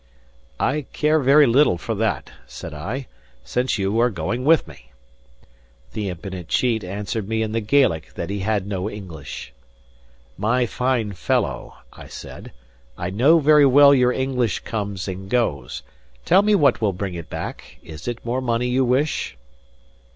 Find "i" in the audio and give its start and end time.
0.59-0.87, 2.73-3.05, 11.93-12.07, 12.97-13.11